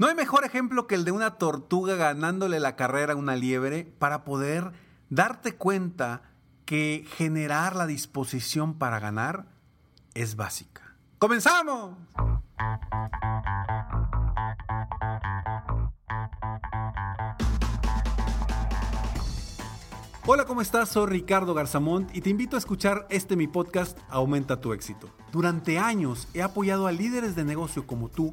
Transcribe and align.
No 0.00 0.06
hay 0.06 0.14
mejor 0.14 0.46
ejemplo 0.46 0.86
que 0.86 0.94
el 0.94 1.04
de 1.04 1.12
una 1.12 1.32
tortuga 1.32 1.94
ganándole 1.94 2.58
la 2.58 2.74
carrera 2.74 3.12
a 3.12 3.16
una 3.16 3.36
liebre 3.36 3.84
para 3.98 4.24
poder 4.24 4.72
darte 5.10 5.56
cuenta 5.56 6.22
que 6.64 7.04
generar 7.18 7.76
la 7.76 7.86
disposición 7.86 8.78
para 8.78 8.98
ganar 8.98 9.44
es 10.14 10.36
básica. 10.36 10.96
¡Comenzamos! 11.18 11.98
Hola, 20.24 20.46
¿cómo 20.46 20.62
estás? 20.62 20.88
Soy 20.88 21.10
Ricardo 21.10 21.52
Garzamont 21.52 22.16
y 22.16 22.22
te 22.22 22.30
invito 22.30 22.56
a 22.56 22.58
escuchar 22.58 23.06
este 23.10 23.36
mi 23.36 23.48
podcast 23.48 23.98
Aumenta 24.08 24.62
tu 24.62 24.72
éxito. 24.72 25.10
Durante 25.30 25.78
años 25.78 26.26
he 26.32 26.40
apoyado 26.40 26.86
a 26.86 26.92
líderes 26.92 27.36
de 27.36 27.44
negocio 27.44 27.86
como 27.86 28.08
tú 28.08 28.32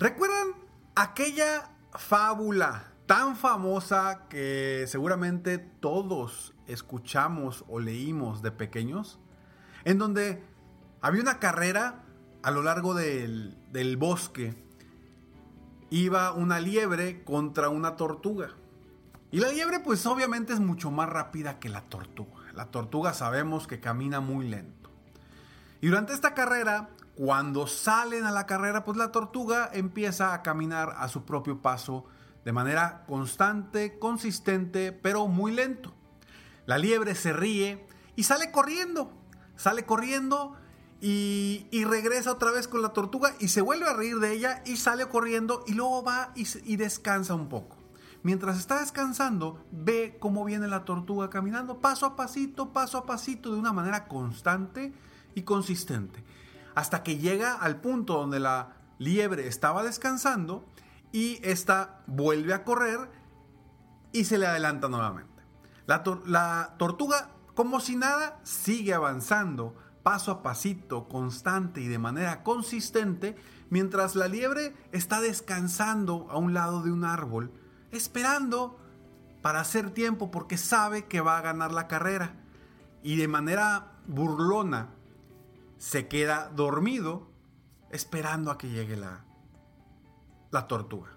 ¿Recuerdan 0.00 0.54
aquella 0.94 1.72
fábula 1.92 2.94
tan 3.04 3.36
famosa 3.36 4.28
que 4.30 4.86
seguramente 4.88 5.58
todos 5.58 6.54
escuchamos 6.66 7.66
o 7.68 7.80
leímos 7.80 8.40
de 8.40 8.50
pequeños? 8.50 9.18
En 9.84 9.98
donde 9.98 10.42
había 11.02 11.20
una 11.20 11.38
carrera 11.38 12.02
a 12.42 12.50
lo 12.50 12.62
largo 12.62 12.94
del, 12.94 13.58
bosque 13.98 14.64
iba 15.90 16.32
una 16.32 16.60
liebre 16.60 17.22
contra 17.22 17.68
una 17.68 17.96
tortuga. 17.96 18.54
Y 19.30 19.40
la 19.40 19.52
liebre 19.52 19.80
pues 19.80 20.06
obviamente 20.06 20.54
es 20.54 20.60
mucho 20.60 20.90
más 20.90 21.10
rápida 21.10 21.58
que 21.58 21.68
la 21.68 21.82
tortuga. 21.82 22.50
La 22.54 22.70
tortuga 22.70 23.12
sabemos 23.12 23.66
que 23.66 23.80
camina 23.80 24.20
muy 24.20 24.48
lento. 24.48 24.90
Y 25.82 25.88
durante 25.88 26.14
esta 26.14 26.32
carrera, 26.32 26.88
cuando 27.14 27.66
salen 27.66 28.24
a 28.24 28.30
la 28.30 28.46
carrera, 28.46 28.84
pues 28.84 28.96
la 28.96 29.12
tortuga 29.12 29.70
empieza 29.72 30.32
a 30.32 30.42
caminar 30.42 30.94
a 30.98 31.08
su 31.08 31.24
propio 31.24 31.60
paso 31.60 32.04
de 32.44 32.52
manera 32.52 33.04
constante, 33.06 33.98
consistente, 33.98 34.92
pero 34.92 35.26
muy 35.26 35.52
lento. 35.52 35.92
La 36.66 36.78
liebre 36.78 37.14
se 37.14 37.32
ríe 37.32 37.86
y 38.16 38.22
sale 38.24 38.50
corriendo. 38.50 39.12
Sale 39.56 39.84
corriendo 39.84 40.56
y, 41.00 41.66
regresa 41.84 42.32
otra 42.32 42.50
vez 42.50 42.68
con 42.68 42.82
la 42.82 42.92
tortuga 42.92 43.34
y 43.38 43.48
se 43.48 43.60
vuelve 43.60 43.88
a 43.88 43.94
reír 43.94 44.18
de 44.18 44.32
ella 44.32 44.62
y 44.64 44.76
sale 44.76 45.06
corriendo 45.06 45.64
y 45.66 45.74
luego 45.74 46.02
va 46.02 46.32
y, 46.34 46.46
y 46.64 46.76
descansa 46.76 47.34
un 47.34 47.48
poco. 47.48 47.76
Mientras 48.22 48.58
está 48.58 48.80
descansando, 48.80 49.64
ve 49.70 50.16
cómo 50.20 50.44
viene 50.44 50.68
la 50.68 50.84
tortuga 50.84 51.30
caminando 51.30 51.78
paso 51.78 52.04
a 52.04 52.16
pasito, 52.16 52.72
paso 52.72 52.98
a 52.98 53.06
pasito, 53.06 53.52
de 53.52 53.58
una 53.58 53.72
manera 53.72 54.08
constante 54.08 54.92
y 55.34 55.42
consistente. 55.42 56.22
Hasta 56.80 57.02
que 57.02 57.18
llega 57.18 57.52
al 57.52 57.78
punto 57.82 58.14
donde 58.14 58.40
la 58.40 58.72
liebre 58.96 59.46
estaba 59.46 59.82
descansando 59.82 60.64
y 61.12 61.38
esta 61.42 62.00
vuelve 62.06 62.54
a 62.54 62.64
correr 62.64 63.10
y 64.12 64.24
se 64.24 64.38
le 64.38 64.46
adelanta 64.46 64.88
nuevamente. 64.88 65.42
La, 65.84 66.02
la 66.24 66.76
tortuga, 66.78 67.32
como 67.54 67.80
si 67.80 67.96
nada, 67.96 68.40
sigue 68.44 68.94
avanzando 68.94 69.76
paso 70.02 70.32
a 70.32 70.42
pasito, 70.42 71.06
constante 71.06 71.82
y 71.82 71.86
de 71.88 71.98
manera 71.98 72.42
consistente, 72.42 73.36
mientras 73.68 74.16
la 74.16 74.26
liebre 74.26 74.74
está 74.90 75.20
descansando 75.20 76.28
a 76.30 76.38
un 76.38 76.54
lado 76.54 76.82
de 76.82 76.92
un 76.92 77.04
árbol, 77.04 77.52
esperando 77.90 78.80
para 79.42 79.60
hacer 79.60 79.90
tiempo 79.90 80.30
porque 80.30 80.56
sabe 80.56 81.04
que 81.04 81.20
va 81.20 81.36
a 81.36 81.42
ganar 81.42 81.72
la 81.72 81.88
carrera. 81.88 82.36
Y 83.02 83.16
de 83.16 83.28
manera 83.28 83.98
burlona 84.06 84.94
se 85.80 86.08
queda 86.08 86.50
dormido 86.54 87.30
esperando 87.90 88.50
a 88.50 88.58
que 88.58 88.68
llegue 88.68 88.98
la, 88.98 89.24
la 90.50 90.68
tortuga. 90.68 91.16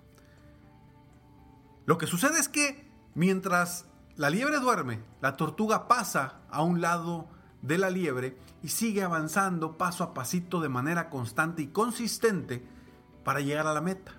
Lo 1.85 1.97
que 1.97 2.07
sucede 2.07 2.39
es 2.39 2.47
que 2.47 2.89
mientras 3.13 3.85
la 4.15 4.29
liebre 4.29 4.59
duerme, 4.61 5.03
la 5.19 5.35
tortuga 5.35 5.89
pasa 5.89 6.39
a 6.49 6.63
un 6.63 6.79
lado 6.79 7.27
de 7.61 7.77
la 7.77 7.89
liebre 7.89 8.37
y 8.61 8.69
sigue 8.69 9.03
avanzando 9.03 9.77
paso 9.77 10.01
a 10.01 10.13
pasito 10.13 10.61
de 10.61 10.69
manera 10.69 11.09
constante 11.09 11.61
y 11.61 11.67
consistente 11.67 12.65
para 13.25 13.41
llegar 13.41 13.67
a 13.67 13.73
la 13.73 13.81
meta. 13.81 14.13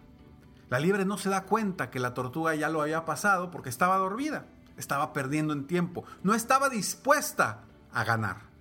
La 0.69 0.79
liebre 0.79 1.07
no 1.07 1.17
se 1.17 1.31
da 1.31 1.45
cuenta 1.45 1.91
que 1.91 2.01
la 2.01 2.13
tortuga 2.13 2.55
ya 2.55 2.69
lo 2.69 2.83
había 2.83 3.07
pasado 3.07 3.51
porque 3.51 3.71
estaba 3.71 3.97
dormida, 3.97 4.45
estaba 4.77 5.15
perdiendo 5.15 5.55
en 5.55 5.67
tiempo, 5.67 6.05
no 6.23 6.35
estaba 6.35 6.69
dispuesta 6.69 7.63
a 7.95 8.05
ganar. 8.05 8.54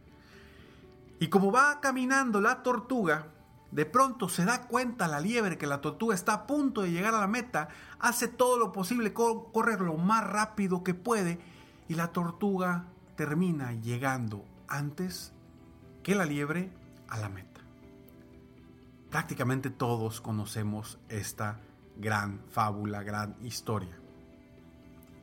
Y 1.20 1.28
como 1.28 1.52
va 1.52 1.80
caminando 1.80 2.42
la 2.42 2.64
tortuga, 2.64 3.28
de 3.72 3.86
pronto 3.86 4.30
se 4.30 4.46
da 4.46 4.68
cuenta 4.68 5.08
la 5.08 5.20
liebre 5.20 5.58
que 5.58 5.66
la 5.66 5.82
tortuga 5.82 6.14
está 6.14 6.34
a 6.34 6.48
punto 6.48 6.82
de 6.82 6.92
llegar 6.92 7.16
a 7.16 7.20
la 7.20 7.28
meta, 7.28 7.70
hace 8.00 8.28
todo 8.28 8.58
lo 8.58 8.72
posible, 8.72 9.14
correr 9.14 9.82
lo 9.82 9.98
más 9.98 10.24
rápido 10.26 10.84
que 10.84 10.94
puede 10.94 11.40
y 11.88 11.96
la 11.96 12.12
tortuga 12.12 12.86
termina 13.16 13.74
llegando 13.74 14.46
antes 14.68 15.34
que 16.04 16.14
la 16.14 16.26
liebre 16.26 16.72
a 17.08 17.18
la 17.18 17.30
meta. 17.30 17.62
Prácticamente 19.10 19.70
todos 19.70 20.22
conocemos 20.22 21.00
esta 21.10 21.60
gran 21.98 22.42
fábula, 22.52 23.04
gran 23.04 23.36
historia, 23.42 23.98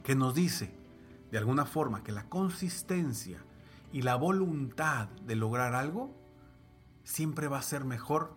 que 0.03 0.15
nos 0.15 0.35
dice 0.35 0.75
de 1.31 1.39
alguna 1.39 1.67
forma 1.67 2.03
que 2.03 2.13
la 2.13 2.25
consistencia 2.25 3.45
y 3.93 4.03
la 4.03 4.17
voluntad 4.17 5.09
de 5.27 5.37
lograr 5.37 5.75
algo 5.75 6.15
siempre 7.05 7.49
va 7.49 7.59
a 7.59 7.63
ser 7.63 7.85
mejor 7.85 8.35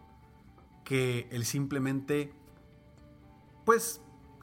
que 0.84 1.28
el 1.32 1.46
simplemente, 1.46 2.34
pues, 3.66 4.02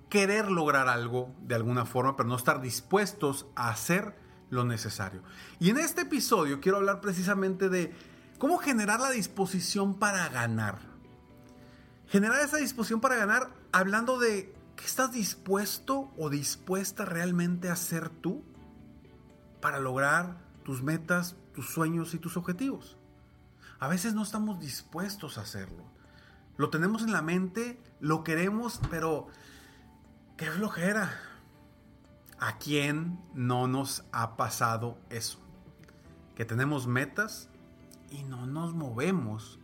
querer 0.09 0.51
lograr 0.51 0.89
algo 0.89 1.35
de 1.43 1.55
alguna 1.55 1.87
forma, 1.87 2.17
pero 2.17 2.29
no 2.29 2.37
estar 2.37 2.61
dispuestos 2.61 3.47
a 3.55 3.71
hacer 3.71 4.17
lo 4.51 4.65
necesario. 4.65 5.23
Y 5.59 5.71
en 5.71 5.79
este 5.79 6.03
episodio 6.03 6.61
quiero 6.61 6.79
hablar 6.79 7.01
precisamente 7.01 7.69
de 7.69 7.93
cómo 8.39 8.59
generar 8.59 9.01
la 9.01 9.11
disposición 9.11 9.99
para 9.99 10.29
ganar. 10.29 10.79
Generar 12.09 12.41
esa 12.41 12.57
disposición 12.57 13.01
para 13.01 13.17
ganar 13.17 13.51
hablando 13.71 14.19
de 14.19 14.53
qué 14.75 14.85
estás 14.85 15.13
dispuesto 15.13 16.11
o 16.17 16.31
dispuesta 16.31 17.05
realmente 17.05 17.69
a 17.69 17.75
hacer 17.75 18.09
tú 18.09 18.43
para 19.61 19.79
lograr 19.79 20.50
tus 20.71 20.85
metas, 20.85 21.35
tus 21.53 21.69
sueños 21.69 22.15
y 22.15 22.21
tus 22.21 22.37
objetivos. 22.37 22.97
A 23.81 23.89
veces 23.89 24.15
no 24.15 24.23
estamos 24.23 24.61
dispuestos 24.61 25.37
a 25.37 25.41
hacerlo. 25.41 25.83
Lo 26.59 26.71
tenemos 26.71 27.03
en 27.03 27.11
la 27.11 27.23
mente, 27.23 27.83
lo 27.99 28.23
queremos, 28.23 28.81
pero 28.89 29.27
qué 30.37 30.47
flojera. 30.49 31.11
¿A 32.39 32.59
quién 32.59 33.19
no 33.35 33.67
nos 33.67 34.05
ha 34.13 34.37
pasado 34.37 34.97
eso? 35.11 35.41
Que 36.37 36.45
tenemos 36.45 36.87
metas 36.87 37.49
y 38.09 38.23
no 38.23 38.47
nos 38.47 38.73
movemos 38.73 39.59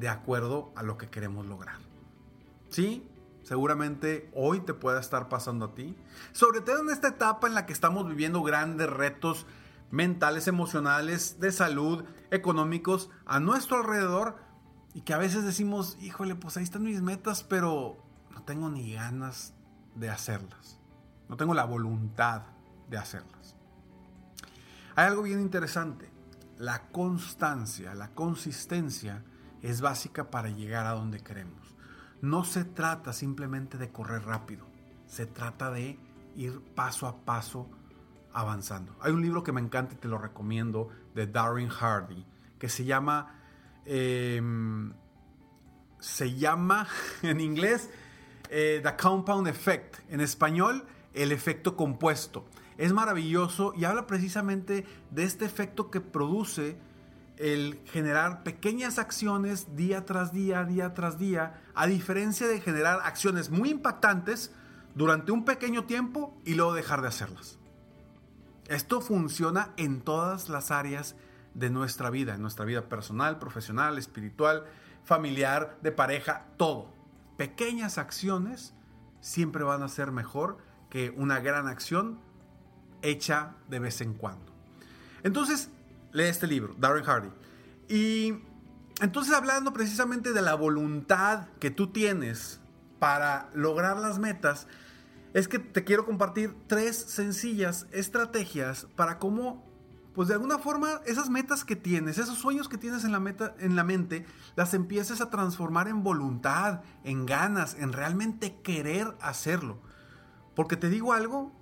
de 0.00 0.08
acuerdo 0.08 0.72
a 0.74 0.82
lo 0.82 0.96
que 0.96 1.10
queremos 1.10 1.44
lograr. 1.44 1.80
¿Sí? 2.70 3.06
Seguramente 3.42 4.30
hoy 4.32 4.60
te 4.60 4.72
pueda 4.72 5.00
estar 5.00 5.28
pasando 5.28 5.66
a 5.66 5.74
ti. 5.74 5.94
Sobre 6.32 6.62
todo 6.62 6.80
en 6.80 6.88
esta 6.88 7.08
etapa 7.08 7.46
en 7.46 7.52
la 7.52 7.66
que 7.66 7.74
estamos 7.74 8.08
viviendo 8.08 8.42
grandes 8.42 8.88
retos 8.88 9.44
mentales, 9.90 10.48
emocionales, 10.48 11.38
de 11.40 11.52
salud, 11.52 12.04
económicos 12.30 13.10
a 13.24 13.40
nuestro 13.40 13.78
alrededor 13.78 14.36
y 14.94 15.02
que 15.02 15.14
a 15.14 15.18
veces 15.18 15.44
decimos, 15.44 15.96
híjole, 16.00 16.34
pues 16.34 16.56
ahí 16.56 16.64
están 16.64 16.82
mis 16.82 17.02
metas, 17.02 17.44
pero 17.44 18.02
no 18.34 18.42
tengo 18.42 18.68
ni 18.70 18.94
ganas 18.94 19.54
de 19.94 20.10
hacerlas. 20.10 20.80
No 21.28 21.36
tengo 21.36 21.54
la 21.54 21.64
voluntad 21.64 22.42
de 22.88 22.98
hacerlas. 22.98 23.56
Hay 24.94 25.06
algo 25.06 25.22
bien 25.22 25.40
interesante. 25.40 26.10
La 26.56 26.88
constancia, 26.88 27.94
la 27.94 28.08
consistencia 28.14 29.22
es 29.60 29.80
básica 29.80 30.30
para 30.30 30.48
llegar 30.48 30.86
a 30.86 30.92
donde 30.92 31.20
queremos. 31.20 31.76
No 32.22 32.44
se 32.44 32.64
trata 32.64 33.12
simplemente 33.12 33.76
de 33.76 33.92
correr 33.92 34.24
rápido, 34.24 34.66
se 35.06 35.26
trata 35.26 35.70
de 35.70 35.98
ir 36.34 36.62
paso 36.74 37.06
a 37.06 37.24
paso 37.24 37.68
avanzando. 38.36 38.94
Hay 39.00 39.12
un 39.12 39.22
libro 39.22 39.42
que 39.42 39.50
me 39.50 39.62
encanta 39.62 39.94
y 39.94 39.96
te 39.96 40.08
lo 40.08 40.18
recomiendo 40.18 40.90
de 41.14 41.26
Darren 41.26 41.68
Hardy 41.68 42.24
que 42.58 42.68
se 42.68 42.84
llama 42.84 43.34
em, 43.86 44.92
se 45.98 46.34
llama 46.34 46.86
en 47.22 47.40
inglés 47.40 47.88
eh, 48.50 48.80
The 48.82 48.94
Compound 48.96 49.48
Effect, 49.48 49.96
en 50.10 50.20
español 50.20 50.84
el 51.14 51.32
efecto 51.32 51.76
compuesto. 51.76 52.44
Es 52.76 52.92
maravilloso 52.92 53.72
y 53.74 53.84
habla 53.84 54.06
precisamente 54.06 54.84
de 55.10 55.24
este 55.24 55.46
efecto 55.46 55.90
que 55.90 56.02
produce 56.02 56.76
el 57.38 57.80
generar 57.86 58.42
pequeñas 58.42 58.98
acciones 58.98 59.76
día 59.76 60.04
tras 60.04 60.32
día, 60.32 60.64
día 60.64 60.92
tras 60.92 61.18
día, 61.18 61.62
a 61.74 61.86
diferencia 61.86 62.46
de 62.46 62.60
generar 62.60 63.00
acciones 63.02 63.50
muy 63.50 63.70
impactantes 63.70 64.52
durante 64.94 65.32
un 65.32 65.44
pequeño 65.44 65.84
tiempo 65.84 66.38
y 66.44 66.54
luego 66.54 66.74
dejar 66.74 67.00
de 67.00 67.08
hacerlas. 67.08 67.58
Esto 68.68 69.00
funciona 69.00 69.70
en 69.76 70.00
todas 70.00 70.48
las 70.48 70.70
áreas 70.70 71.14
de 71.54 71.70
nuestra 71.70 72.10
vida, 72.10 72.34
en 72.34 72.42
nuestra 72.42 72.64
vida 72.64 72.88
personal, 72.88 73.38
profesional, 73.38 73.96
espiritual, 73.98 74.64
familiar, 75.04 75.78
de 75.82 75.92
pareja, 75.92 76.46
todo. 76.56 76.88
Pequeñas 77.36 77.98
acciones 77.98 78.74
siempre 79.20 79.64
van 79.64 79.82
a 79.82 79.88
ser 79.88 80.10
mejor 80.10 80.58
que 80.90 81.10
una 81.16 81.40
gran 81.40 81.68
acción 81.68 82.18
hecha 83.02 83.54
de 83.68 83.78
vez 83.78 84.00
en 84.00 84.14
cuando. 84.14 84.52
Entonces, 85.22 85.70
lee 86.12 86.24
este 86.24 86.46
libro, 86.46 86.74
Darren 86.78 87.04
Hardy. 87.04 87.30
Y 87.88 88.42
entonces 89.00 89.34
hablando 89.34 89.72
precisamente 89.72 90.32
de 90.32 90.42
la 90.42 90.54
voluntad 90.54 91.48
que 91.60 91.70
tú 91.70 91.88
tienes 91.88 92.60
para 92.98 93.48
lograr 93.54 93.98
las 93.98 94.18
metas, 94.18 94.66
es 95.36 95.48
que 95.48 95.58
te 95.58 95.84
quiero 95.84 96.06
compartir 96.06 96.56
tres 96.66 96.96
sencillas 96.96 97.86
estrategias 97.92 98.86
para 98.96 99.18
cómo, 99.18 99.66
pues 100.14 100.28
de 100.28 100.34
alguna 100.34 100.58
forma, 100.58 101.02
esas 101.04 101.28
metas 101.28 101.62
que 101.62 101.76
tienes, 101.76 102.16
esos 102.16 102.38
sueños 102.38 102.70
que 102.70 102.78
tienes 102.78 103.04
en 103.04 103.12
la, 103.12 103.20
meta, 103.20 103.54
en 103.58 103.76
la 103.76 103.84
mente, 103.84 104.24
las 104.54 104.72
empieces 104.72 105.20
a 105.20 105.28
transformar 105.28 105.88
en 105.88 106.02
voluntad, 106.02 106.80
en 107.04 107.26
ganas, 107.26 107.74
en 107.74 107.92
realmente 107.92 108.62
querer 108.62 109.14
hacerlo. 109.20 109.82
Porque 110.54 110.78
te 110.78 110.88
digo 110.88 111.12
algo, 111.12 111.52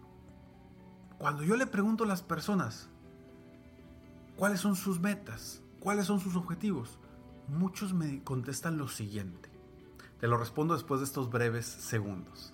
cuando 1.18 1.42
yo 1.42 1.56
le 1.56 1.66
pregunto 1.66 2.04
a 2.04 2.06
las 2.06 2.22
personas, 2.22 2.88
¿Cuáles 4.36 4.60
son 4.60 4.76
sus 4.76 5.00
metas? 5.00 5.62
¿Cuáles 5.80 6.06
son 6.06 6.20
sus 6.20 6.36
objetivos? 6.36 7.00
Muchos 7.48 7.92
me 7.92 8.22
contestan 8.22 8.78
lo 8.78 8.86
siguiente. 8.86 9.48
Te 10.20 10.28
lo 10.28 10.36
respondo 10.36 10.74
después 10.74 11.00
de 11.00 11.06
estos 11.06 11.30
breves 11.30 11.66
segundos 11.66 12.53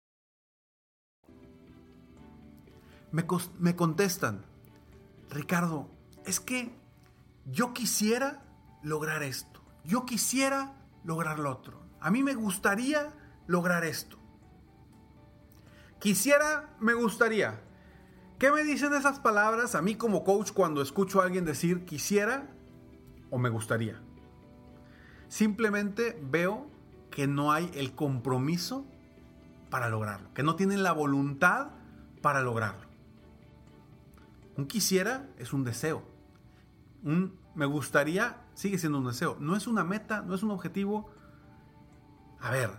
Me, 3.11 3.75
contestan, 3.75 4.45
Ricardo, 5.29 5.89
es 6.25 6.39
que 6.39 6.71
yo 7.45 7.73
quisiera 7.73 8.43
lograr 8.83 9.23
esto, 9.23 9.61
yo 9.83 10.05
quisiera 10.05 10.73
lograr 11.03 11.39
lo 11.39 11.51
otro, 11.51 11.81
a 11.99 12.09
mí 12.09 12.23
me 12.23 12.33
gustaría 12.33 13.13
lograr 13.47 13.83
esto. 13.83 14.17
Quisiera, 15.99 16.75
me 16.79 16.93
gustaría. 16.93 17.61
¿Qué 18.39 18.51
me 18.51 18.63
dicen 18.63 18.93
esas 18.93 19.19
palabras 19.19 19.75
a 19.75 19.83
mí 19.83 19.93
como 19.95 20.23
coach 20.23 20.51
cuando 20.51 20.81
escucho 20.81 21.21
a 21.21 21.25
alguien 21.25 21.45
decir 21.45 21.85
quisiera 21.85 22.47
o 23.29 23.37
me 23.37 23.49
gustaría? 23.49 24.01
Simplemente 25.27 26.19
veo 26.23 26.65
que 27.11 27.27
no 27.27 27.51
hay 27.51 27.69
el 27.75 27.93
compromiso 27.93 28.83
para 29.69 29.89
lograrlo, 29.89 30.33
que 30.33 30.41
no 30.41 30.55
tienen 30.55 30.81
la 30.81 30.91
voluntad 30.91 31.67
para 32.21 32.41
lograrlo. 32.41 32.90
Un 34.61 34.67
quisiera 34.67 35.27
es 35.39 35.53
un 35.53 35.63
deseo. 35.63 36.03
Un 37.01 37.39
me 37.55 37.65
gustaría, 37.65 38.45
sigue 38.53 38.77
siendo 38.77 38.99
un 38.99 39.07
deseo. 39.07 39.35
No 39.39 39.55
es 39.55 39.65
una 39.65 39.83
meta, 39.83 40.21
no 40.21 40.35
es 40.35 40.43
un 40.43 40.51
objetivo. 40.51 41.09
A 42.39 42.51
ver, 42.51 42.69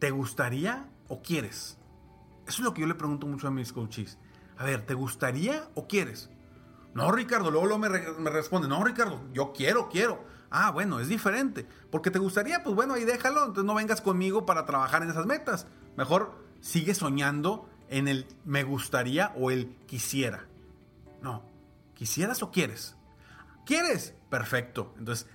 ¿te 0.00 0.10
gustaría 0.10 0.88
o 1.06 1.22
quieres? 1.22 1.78
Eso 2.48 2.62
es 2.62 2.64
lo 2.64 2.74
que 2.74 2.80
yo 2.80 2.88
le 2.88 2.96
pregunto 2.96 3.28
mucho 3.28 3.46
a 3.46 3.52
mis 3.52 3.72
coaches. 3.72 4.18
A 4.58 4.64
ver, 4.64 4.84
¿te 4.84 4.94
gustaría 4.94 5.68
o 5.76 5.86
quieres? 5.86 6.30
No, 6.94 7.12
Ricardo, 7.12 7.52
luego, 7.52 7.78
me, 7.78 7.88
me, 7.88 8.30
responde, 8.30 8.66
no, 8.66 8.82
Ricardo, 8.82 9.20
yo 9.32 9.52
quiero, 9.52 9.88
quiero. 9.88 10.24
Ah, 10.50 10.72
bueno, 10.72 10.98
es 10.98 11.06
diferente. 11.06 11.64
Porque 11.92 12.10
te 12.10 12.18
gustaría, 12.18 12.64
pues 12.64 12.74
bueno, 12.74 12.94
ahí 12.94 13.04
déjalo. 13.04 13.42
Entonces 13.42 13.66
no 13.66 13.74
vengas 13.74 14.00
conmigo 14.00 14.46
para 14.46 14.66
trabajar 14.66 15.04
en 15.04 15.10
esas 15.10 15.26
metas. 15.26 15.68
Mejor 15.96 16.34
sigue 16.60 16.92
soñando 16.96 17.68
en 17.90 18.08
el 18.08 18.26
me 18.44 18.62
gustaría 18.62 19.32
o 19.36 19.50
el 19.50 19.76
quisiera. 19.86 20.46
No, 21.20 21.42
¿quisieras 21.94 22.42
o 22.42 22.50
quieres? 22.50 22.96
¿Quieres? 23.66 24.14
Perfecto. 24.30 24.94
Entonces, 24.96 25.26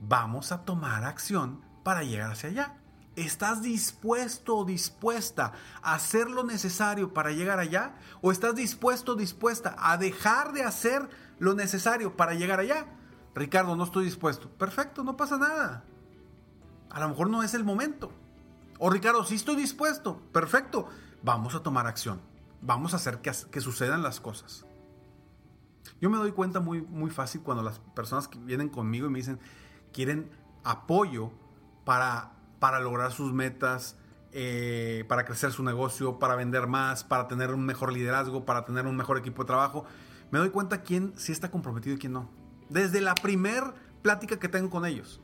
vamos 0.00 0.52
a 0.52 0.64
tomar 0.64 1.04
acción 1.04 1.62
para 1.82 2.04
llegar 2.04 2.30
hacia 2.30 2.50
allá. 2.50 2.76
¿Estás 3.16 3.62
dispuesto 3.62 4.58
o 4.58 4.64
dispuesta 4.66 5.54
a 5.82 5.94
hacer 5.94 6.30
lo 6.30 6.44
necesario 6.44 7.14
para 7.14 7.32
llegar 7.32 7.58
allá? 7.58 7.94
¿O 8.20 8.30
estás 8.30 8.54
dispuesto 8.54 9.12
o 9.12 9.16
dispuesta 9.16 9.74
a 9.78 9.96
dejar 9.96 10.52
de 10.52 10.64
hacer 10.64 11.08
lo 11.38 11.54
necesario 11.54 12.14
para 12.14 12.34
llegar 12.34 12.60
allá? 12.60 12.86
Ricardo, 13.34 13.74
no 13.74 13.84
estoy 13.84 14.04
dispuesto. 14.04 14.50
Perfecto, 14.50 15.02
no 15.02 15.16
pasa 15.16 15.38
nada. 15.38 15.82
A 16.90 17.00
lo 17.00 17.08
mejor 17.08 17.30
no 17.30 17.42
es 17.42 17.54
el 17.54 17.64
momento. 17.64 18.12
O 18.78 18.90
Ricardo, 18.90 19.24
sí 19.24 19.36
estoy 19.36 19.56
dispuesto. 19.56 20.20
Perfecto, 20.32 20.88
vamos 21.26 21.54
a 21.54 21.62
tomar 21.62 21.86
acción. 21.86 22.20
Vamos 22.62 22.94
a 22.94 22.96
hacer 22.96 23.20
que, 23.20 23.60
sucedan 23.60 24.02
las 24.02 24.20
cosas. 24.20 24.64
Yo 26.00 26.08
me 26.08 26.16
doy 26.16 26.32
cuenta 26.32 26.60
muy, 26.60 26.80
muy 26.80 27.10
fácil 27.10 27.42
cuando 27.42 27.62
las 27.62 27.80
personas 27.94 28.28
que 28.28 28.38
vienen 28.38 28.70
conmigo 28.70 29.08
y 29.08 29.10
me 29.10 29.18
dicen, 29.18 29.38
quieren 29.92 30.30
apoyo 30.64 31.32
para 31.84 32.32
para 32.58 32.80
lograr 32.80 33.12
sus 33.12 33.34
metas, 33.34 33.96
eh, 34.32 35.04
para 35.08 35.24
crecer 35.24 35.52
su 35.52 35.62
negocio, 35.62 36.18
para 36.18 36.34
vender 36.36 36.66
más, 36.66 37.04
para 37.04 37.28
tener 37.28 37.52
un 37.52 37.66
mejor 37.66 37.92
liderazgo, 37.92 38.46
para 38.46 38.64
tener 38.64 38.86
un 38.86 38.96
mejor 38.96 39.18
equipo 39.18 39.42
de 39.42 39.46
trabajo. 39.46 39.84
Me 40.30 40.38
doy 40.38 40.48
cuenta 40.50 40.82
quién 40.82 41.12
sí 41.16 41.32
está 41.32 41.50
comprometido 41.50 41.96
y 41.96 41.98
quién 41.98 42.14
no. 42.14 42.30
Desde 42.70 43.00
la 43.00 43.14
primer 43.14 43.62
plática 44.00 44.38
que 44.38 44.48
tengo 44.48 44.70
con 44.70 44.86
ellos. 44.86 45.20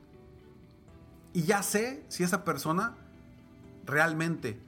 Y 1.32 1.44
ya 1.44 1.62
sé 1.62 2.04
si 2.08 2.22
esa 2.22 2.44
persona 2.44 2.94
realmente 3.86 4.60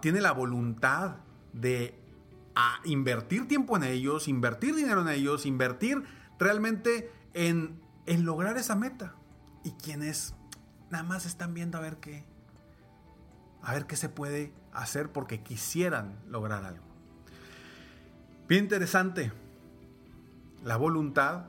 tiene 0.00 0.20
la 0.20 0.32
voluntad 0.32 1.16
de 1.52 1.98
invertir 2.84 3.48
tiempo 3.48 3.76
en 3.76 3.84
ellos, 3.84 4.28
invertir 4.28 4.74
dinero 4.74 5.02
en 5.02 5.08
ellos, 5.08 5.46
invertir 5.46 6.04
realmente 6.38 7.12
en, 7.34 7.80
en 8.06 8.24
lograr 8.24 8.56
esa 8.56 8.76
meta. 8.76 9.14
Y 9.64 9.72
quién 9.72 10.02
es 10.02 10.34
nada 10.90 11.04
más 11.04 11.24
están 11.24 11.54
viendo 11.54 11.78
a 11.78 11.80
ver 11.80 11.96
qué, 11.98 12.24
a 13.62 13.72
ver 13.72 13.86
qué 13.86 13.96
se 13.96 14.08
puede 14.08 14.52
hacer 14.72 15.10
porque 15.10 15.42
quisieran 15.42 16.18
lograr 16.28 16.64
algo. 16.64 16.84
Bien 18.48 18.64
interesante, 18.64 19.32
la 20.64 20.76
voluntad 20.76 21.44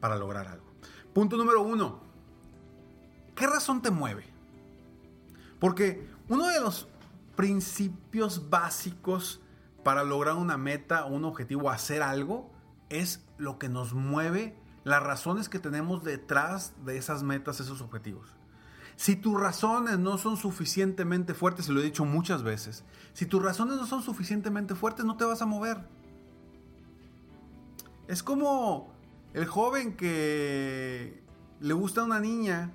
para 0.00 0.16
lograr 0.16 0.46
algo. 0.46 0.66
Punto 1.14 1.36
número 1.36 1.62
uno, 1.62 2.00
¿qué 3.34 3.46
razón 3.46 3.80
te 3.80 3.90
mueve? 3.90 4.24
Porque 5.58 6.11
uno 6.28 6.48
de 6.48 6.60
los 6.60 6.88
principios 7.36 8.50
básicos 8.50 9.40
para 9.82 10.04
lograr 10.04 10.36
una 10.36 10.56
meta 10.56 11.06
o 11.06 11.14
un 11.14 11.24
objetivo, 11.24 11.70
hacer 11.70 12.02
algo, 12.02 12.50
es 12.88 13.24
lo 13.38 13.58
que 13.58 13.68
nos 13.68 13.94
mueve 13.94 14.56
las 14.84 15.02
razones 15.02 15.48
que 15.48 15.58
tenemos 15.58 16.02
detrás 16.04 16.74
de 16.84 16.98
esas 16.98 17.22
metas, 17.22 17.60
esos 17.60 17.80
objetivos. 17.80 18.28
Si 18.96 19.16
tus 19.16 19.40
razones 19.40 19.98
no 19.98 20.18
son 20.18 20.36
suficientemente 20.36 21.34
fuertes, 21.34 21.66
se 21.66 21.72
lo 21.72 21.80
he 21.80 21.84
dicho 21.84 22.04
muchas 22.04 22.42
veces, 22.42 22.84
si 23.14 23.26
tus 23.26 23.42
razones 23.42 23.76
no 23.76 23.86
son 23.86 24.02
suficientemente 24.02 24.74
fuertes, 24.74 25.04
no 25.04 25.16
te 25.16 25.24
vas 25.24 25.42
a 25.42 25.46
mover. 25.46 25.78
Es 28.06 28.22
como 28.22 28.92
el 29.32 29.46
joven 29.46 29.96
que 29.96 31.22
le 31.60 31.74
gusta 31.74 32.02
a 32.02 32.04
una 32.04 32.20
niña 32.20 32.72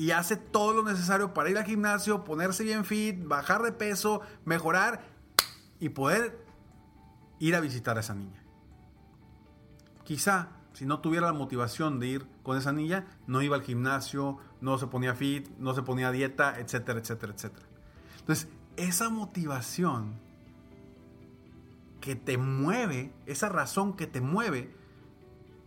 y 0.00 0.12
hace 0.12 0.38
todo 0.38 0.72
lo 0.72 0.82
necesario 0.82 1.34
para 1.34 1.50
ir 1.50 1.58
al 1.58 1.66
gimnasio, 1.66 2.24
ponerse 2.24 2.64
bien 2.64 2.86
fit, 2.86 3.22
bajar 3.22 3.60
de 3.60 3.70
peso, 3.70 4.22
mejorar 4.46 5.02
y 5.78 5.90
poder 5.90 6.42
ir 7.38 7.54
a 7.54 7.60
visitar 7.60 7.98
a 7.98 8.00
esa 8.00 8.14
niña. 8.14 8.42
Quizá 10.04 10.48
si 10.72 10.86
no 10.86 11.00
tuviera 11.00 11.26
la 11.26 11.34
motivación 11.34 12.00
de 12.00 12.06
ir 12.06 12.26
con 12.42 12.56
esa 12.56 12.72
niña, 12.72 13.08
no 13.26 13.42
iba 13.42 13.56
al 13.56 13.62
gimnasio, 13.62 14.38
no 14.62 14.78
se 14.78 14.86
ponía 14.86 15.14
fit, 15.14 15.50
no 15.58 15.74
se 15.74 15.82
ponía 15.82 16.10
dieta, 16.10 16.58
etcétera, 16.58 17.00
etcétera, 17.00 17.34
etcétera. 17.34 17.66
Entonces, 18.20 18.48
esa 18.78 19.10
motivación 19.10 20.14
que 22.00 22.16
te 22.16 22.38
mueve, 22.38 23.12
esa 23.26 23.50
razón 23.50 23.92
que 23.96 24.06
te 24.06 24.22
mueve, 24.22 24.74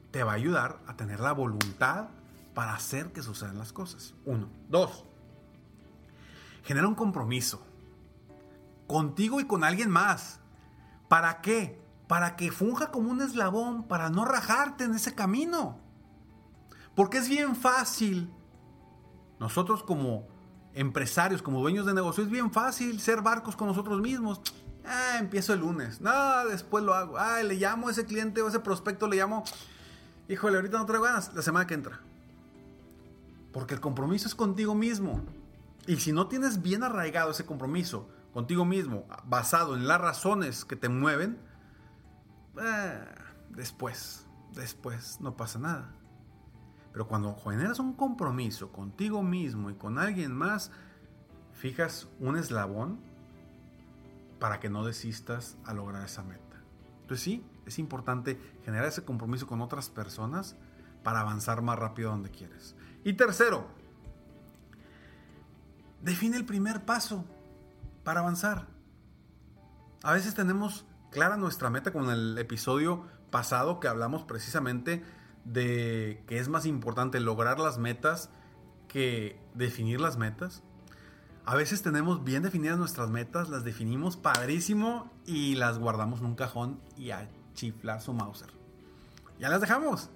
te 0.09 0.23
va 0.23 0.31
a 0.31 0.35
ayudar 0.35 0.79
a 0.87 0.97
tener 0.97 1.19
la 1.19 1.33
voluntad 1.33 2.07
para 2.53 2.75
hacer 2.75 3.11
que 3.11 3.21
sucedan 3.21 3.57
las 3.57 3.73
cosas. 3.73 4.13
Uno. 4.25 4.49
Dos. 4.69 5.05
Genera 6.63 6.87
un 6.87 6.95
compromiso 6.95 7.65
contigo 8.87 9.39
y 9.39 9.45
con 9.45 9.63
alguien 9.63 9.89
más. 9.89 10.39
¿Para 11.07 11.41
qué? 11.41 11.83
para 12.07 12.35
que 12.35 12.51
funja 12.51 12.91
como 12.91 13.09
un 13.09 13.21
eslabón, 13.21 13.87
para 13.87 14.09
no 14.09 14.25
rajarte 14.25 14.83
en 14.83 14.93
ese 14.93 15.15
camino. 15.15 15.79
Porque 16.95 17.17
es 17.17 17.27
bien 17.27 17.55
fácil, 17.55 18.31
nosotros 19.39 19.83
como 19.83 20.27
empresarios, 20.75 21.41
como 21.41 21.59
dueños 21.59 21.85
de 21.85 21.93
negocio, 21.93 22.23
es 22.23 22.29
bien 22.29 22.51
fácil 22.51 22.99
ser 22.99 23.21
barcos 23.21 23.55
con 23.55 23.67
nosotros 23.67 23.99
mismos. 23.99 24.41
Ah, 24.85 25.17
empiezo 25.19 25.53
el 25.53 25.61
lunes. 25.61 26.01
No, 26.01 26.45
después 26.45 26.83
lo 26.83 26.93
hago. 26.93 27.17
Ah, 27.17 27.41
le 27.41 27.55
llamo 27.55 27.87
a 27.87 27.91
ese 27.91 28.05
cliente 28.05 28.41
o 28.41 28.45
a 28.45 28.49
ese 28.49 28.59
prospecto, 28.59 29.07
le 29.07 29.17
llamo. 29.17 29.43
Híjole, 30.27 30.57
ahorita 30.57 30.77
no 30.77 30.85
traigo 30.85 31.05
ganas. 31.05 31.33
La 31.33 31.41
semana 31.41 31.65
que 31.65 31.73
entra. 31.73 31.99
Porque 33.53 33.75
el 33.75 33.79
compromiso 33.79 34.27
es 34.27 34.35
contigo 34.35 34.75
mismo. 34.75 35.21
Y 35.87 35.97
si 35.97 36.11
no 36.11 36.27
tienes 36.27 36.61
bien 36.61 36.83
arraigado 36.83 37.31
ese 37.31 37.45
compromiso 37.45 38.09
contigo 38.33 38.65
mismo, 38.65 39.05
basado 39.25 39.75
en 39.75 39.87
las 39.87 40.01
razones 40.01 40.65
que 40.65 40.75
te 40.75 40.89
mueven, 40.89 41.37
eh, 42.61 43.05
después, 43.49 44.27
después 44.53 45.21
no 45.21 45.37
pasa 45.37 45.59
nada. 45.59 45.93
Pero 46.91 47.07
cuando 47.07 47.35
generas 47.35 47.79
un 47.79 47.93
compromiso 47.93 48.71
contigo 48.71 49.23
mismo 49.23 49.69
y 49.69 49.75
con 49.75 49.97
alguien 49.97 50.33
más, 50.33 50.71
fijas 51.53 52.07
un 52.19 52.37
eslabón 52.37 52.99
para 54.39 54.59
que 54.59 54.69
no 54.69 54.85
desistas 54.85 55.57
a 55.65 55.73
lograr 55.73 56.03
esa 56.03 56.23
meta. 56.23 56.43
Entonces 57.01 57.23
sí, 57.23 57.45
es 57.65 57.79
importante 57.79 58.39
generar 58.63 58.87
ese 58.87 59.03
compromiso 59.03 59.47
con 59.47 59.61
otras 59.61 59.89
personas 59.89 60.55
para 61.03 61.21
avanzar 61.21 61.61
más 61.61 61.79
rápido 61.79 62.11
donde 62.11 62.29
quieres. 62.29 62.75
Y 63.03 63.13
tercero, 63.13 63.67
define 66.01 66.37
el 66.37 66.45
primer 66.45 66.85
paso 66.85 67.25
para 68.03 68.21
avanzar. 68.21 68.67
A 70.03 70.13
veces 70.13 70.35
tenemos 70.35 70.85
clara 71.11 71.37
nuestra 71.37 71.69
meta 71.69 71.91
con 71.91 72.09
el 72.09 72.37
episodio 72.37 73.05
pasado 73.29 73.79
que 73.79 73.87
hablamos 73.87 74.23
precisamente 74.23 75.03
de 75.45 76.23
que 76.27 76.39
es 76.39 76.49
más 76.49 76.65
importante 76.65 77.19
lograr 77.19 77.59
las 77.59 77.77
metas 77.77 78.29
que 78.87 79.39
definir 79.53 79.99
las 79.99 80.17
metas. 80.17 80.63
A 81.45 81.55
veces 81.55 81.81
tenemos 81.81 82.23
bien 82.23 82.43
definidas 82.43 82.77
nuestras 82.77 83.09
metas, 83.09 83.49
las 83.49 83.63
definimos 83.65 84.15
padrísimo 84.15 85.11
y 85.25 85.55
las 85.55 85.77
guardamos 85.77 86.21
en 86.21 86.27
un 86.27 86.35
cajón 86.35 86.79
y 86.97 87.11
a 87.11 87.27
chiflar 87.53 88.01
su 88.01 88.13
Mauser. 88.13 88.49
Ya 89.39 89.49
las 89.49 89.59
dejamos. 89.59 90.09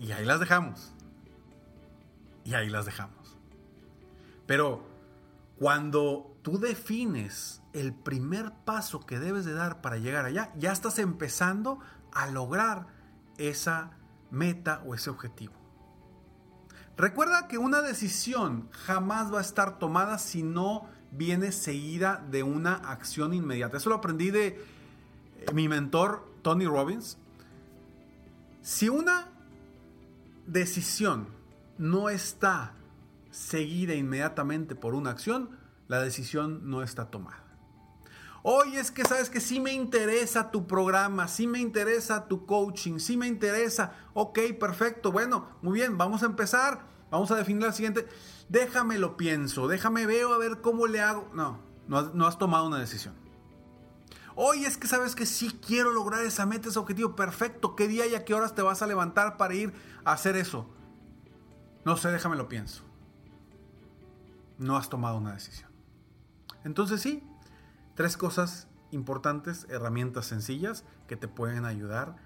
Y 0.00 0.12
ahí 0.12 0.24
las 0.24 0.40
dejamos. 0.40 0.92
Y 2.44 2.54
ahí 2.54 2.70
las 2.70 2.86
dejamos. 2.86 3.36
Pero 4.46 4.82
cuando 5.58 6.34
tú 6.42 6.58
defines 6.58 7.60
el 7.74 7.92
primer 7.92 8.50
paso 8.64 9.04
que 9.04 9.20
debes 9.20 9.44
de 9.44 9.52
dar 9.52 9.82
para 9.82 9.98
llegar 9.98 10.24
allá, 10.24 10.52
ya 10.56 10.72
estás 10.72 10.98
empezando 10.98 11.78
a 12.12 12.26
lograr 12.28 12.86
esa 13.36 13.90
meta 14.30 14.82
o 14.86 14.94
ese 14.94 15.10
objetivo. 15.10 15.52
Recuerda 16.96 17.46
que 17.46 17.58
una 17.58 17.82
decisión 17.82 18.68
jamás 18.72 19.32
va 19.32 19.38
a 19.38 19.42
estar 19.42 19.78
tomada 19.78 20.18
si 20.18 20.42
no 20.42 20.88
viene 21.12 21.52
seguida 21.52 22.24
de 22.30 22.42
una 22.42 22.74
acción 22.74 23.34
inmediata. 23.34 23.76
Eso 23.76 23.90
lo 23.90 23.96
aprendí 23.96 24.30
de 24.30 24.64
mi 25.52 25.68
mentor 25.68 26.26
Tony 26.42 26.66
Robbins. 26.66 27.18
Si 28.62 28.88
una 28.88 29.29
decisión 30.52 31.28
no 31.78 32.08
está 32.08 32.74
seguida 33.30 33.94
inmediatamente 33.94 34.74
por 34.74 34.94
una 34.94 35.10
acción, 35.10 35.50
la 35.88 36.02
decisión 36.02 36.68
no 36.68 36.82
está 36.82 37.10
tomada. 37.10 37.44
Oye, 38.42 38.80
es 38.80 38.90
que 38.90 39.04
sabes 39.04 39.28
que 39.28 39.40
sí 39.40 39.60
me 39.60 39.72
interesa 39.72 40.50
tu 40.50 40.66
programa, 40.66 41.28
sí 41.28 41.46
me 41.46 41.58
interesa 41.58 42.26
tu 42.26 42.46
coaching, 42.46 42.98
sí 42.98 43.16
me 43.16 43.26
interesa. 43.26 43.92
Ok, 44.14 44.38
perfecto. 44.58 45.12
Bueno, 45.12 45.46
muy 45.60 45.74
bien, 45.74 45.98
vamos 45.98 46.22
a 46.22 46.26
empezar. 46.26 46.88
Vamos 47.10 47.30
a 47.30 47.36
definir 47.36 47.62
la 47.62 47.72
siguiente. 47.72 48.06
Déjame 48.48 48.98
lo 48.98 49.16
pienso, 49.16 49.68
déjame 49.68 50.06
veo 50.06 50.32
a 50.32 50.38
ver 50.38 50.60
cómo 50.62 50.86
le 50.86 51.00
hago. 51.00 51.28
No, 51.34 51.60
no 51.86 52.02
no 52.14 52.26
has 52.26 52.38
tomado 52.38 52.66
una 52.66 52.78
decisión. 52.78 53.14
Oye, 54.42 54.66
es 54.66 54.78
que 54.78 54.88
sabes 54.88 55.14
que 55.14 55.26
sí 55.26 55.60
quiero 55.66 55.92
lograr 55.92 56.24
esa 56.24 56.46
meta, 56.46 56.70
ese 56.70 56.78
objetivo. 56.78 57.14
Perfecto. 57.14 57.76
¿Qué 57.76 57.88
día 57.88 58.06
y 58.06 58.14
a 58.14 58.24
qué 58.24 58.32
horas 58.32 58.54
te 58.54 58.62
vas 58.62 58.80
a 58.80 58.86
levantar 58.86 59.36
para 59.36 59.52
ir 59.52 59.74
a 60.02 60.12
hacer 60.12 60.34
eso? 60.34 60.66
No 61.84 61.98
sé, 61.98 62.10
déjame 62.10 62.36
lo 62.36 62.48
pienso. 62.48 62.82
No 64.56 64.78
has 64.78 64.88
tomado 64.88 65.18
una 65.18 65.34
decisión. 65.34 65.70
Entonces 66.64 67.02
sí, 67.02 67.22
tres 67.94 68.16
cosas 68.16 68.66
importantes, 68.92 69.66
herramientas 69.68 70.24
sencillas 70.24 70.84
que 71.06 71.16
te 71.16 71.28
pueden 71.28 71.66
ayudar 71.66 72.16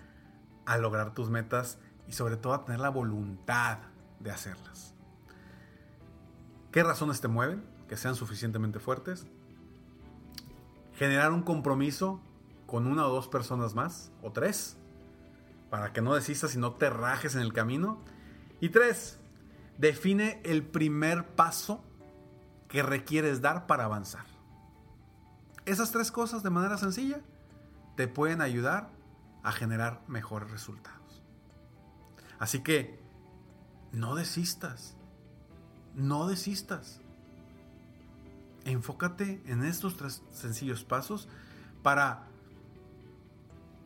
a 0.66 0.78
lograr 0.78 1.14
tus 1.14 1.30
metas 1.30 1.78
y 2.06 2.12
sobre 2.12 2.37
todo 2.37 2.54
a 2.54 2.64
tener 2.64 2.78
la 2.78 2.90
voluntad 2.90 3.78
de 4.21 4.30
hacerlas. 4.30 4.94
¿Qué 6.71 6.85
razones 6.85 7.21
te 7.21 7.26
mueven? 7.26 7.64
Que 7.88 7.97
sean 7.97 8.14
suficientemente 8.14 8.78
fuertes. 8.78 9.26
Generar 10.96 11.32
un 11.32 11.42
compromiso 11.42 12.20
con 12.66 12.86
una 12.86 13.06
o 13.06 13.12
dos 13.12 13.28
personas 13.28 13.74
más, 13.74 14.10
o 14.22 14.32
tres, 14.32 14.76
para 15.70 15.92
que 15.92 16.00
no 16.00 16.14
desistas 16.14 16.54
y 16.54 16.58
no 16.58 16.72
te 16.72 16.90
rajes 16.90 17.34
en 17.34 17.40
el 17.40 17.52
camino. 17.52 17.98
Y 18.60 18.68
tres, 18.68 19.18
define 19.78 20.40
el 20.44 20.62
primer 20.62 21.26
paso 21.34 21.84
que 22.68 22.82
requieres 22.82 23.40
dar 23.40 23.66
para 23.66 23.84
avanzar. 23.84 24.26
Esas 25.66 25.90
tres 25.90 26.10
cosas 26.12 26.42
de 26.42 26.50
manera 26.50 26.78
sencilla 26.78 27.20
te 27.96 28.08
pueden 28.08 28.40
ayudar 28.40 28.90
a 29.42 29.52
generar 29.52 30.02
mejores 30.08 30.50
resultados. 30.50 31.22
Así 32.38 32.62
que 32.62 32.98
no 33.92 34.14
desistas. 34.14 34.96
No 35.94 36.26
desistas. 36.26 37.00
Enfócate 38.64 39.42
en 39.47 39.64
estos 39.64 39.97
tres 39.97 40.23
sencillos 40.30 40.85
pasos 40.85 41.28
para 41.83 42.28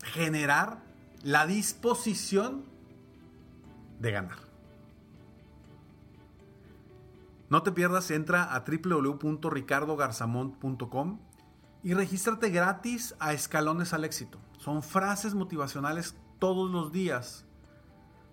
generar 0.03 0.83
la 1.23 1.47
disposición 1.47 2.67
de 3.99 4.13
ganar. 4.13 4.49
No 7.51 7.63
te 7.63 7.73
pierdas, 7.73 8.11
entra 8.11 8.55
a 8.55 8.61
www.ricardogarzamont.com 8.61 11.19
y 11.83 11.95
regístrate 11.95 12.51
gratis 12.51 13.15
a 13.19 13.33
Escalones 13.33 13.95
al 13.95 14.05
Éxito. 14.05 14.39
Son 14.59 14.83
frases 14.83 15.35
motivacionales 15.35 16.15
todos 16.39 16.71
los 16.71 16.93
días 16.93 17.48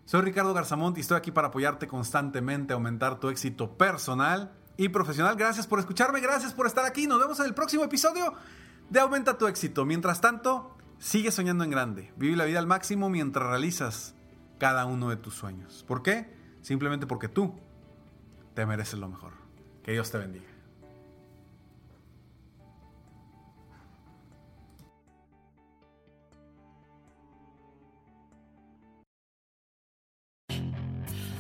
Soy 0.06 0.22
Ricardo 0.22 0.54
Garzamont 0.54 0.96
y 0.96 1.00
estoy 1.00 1.16
aquí 1.16 1.32
para 1.32 1.48
apoyarte 1.48 1.88
constantemente, 1.88 2.72
aumentar 2.72 3.18
tu 3.18 3.28
éxito 3.28 3.76
personal 3.76 4.52
y 4.76 4.88
profesional. 4.88 5.34
Gracias 5.34 5.66
por 5.66 5.80
escucharme, 5.80 6.21
gracias 6.21 6.54
por 6.54 6.69
estar 6.69 6.84
aquí. 6.84 7.08
Nos 7.08 7.19
vemos 7.19 7.40
en 7.40 7.47
el 7.47 7.54
próximo 7.54 7.82
episodio 7.82 8.32
de 8.88 9.00
Aumenta 9.00 9.36
tu 9.36 9.49
éxito. 9.49 9.84
Mientras 9.84 10.21
tanto, 10.21 10.76
sigue 11.00 11.32
soñando 11.32 11.64
en 11.64 11.71
grande. 11.71 12.12
Vive 12.16 12.36
la 12.36 12.45
vida 12.45 12.60
al 12.60 12.69
máximo 12.69 13.10
mientras 13.10 13.49
realizas 13.49 14.14
cada 14.58 14.86
uno 14.86 15.10
de 15.10 15.16
tus 15.16 15.34
sueños. 15.34 15.84
¿Por 15.88 16.04
qué? 16.04 16.32
Simplemente 16.62 17.08
porque 17.08 17.26
tú 17.26 17.58
te 18.54 18.64
mereces 18.64 19.00
lo 19.00 19.08
mejor. 19.08 19.32
Que 19.82 19.90
Dios 19.90 20.12
te 20.12 20.19
bendiga. 20.19 20.55